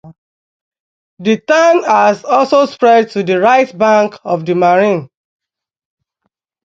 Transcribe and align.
The 1.19 1.37
town 1.41 1.83
has 1.83 2.25
also 2.25 2.65
spread 2.65 3.11
to 3.11 3.21
the 3.21 3.39
right 3.39 3.71
bank 3.77 4.15
of 4.23 4.47
the 4.47 4.55
Marne. 4.55 5.11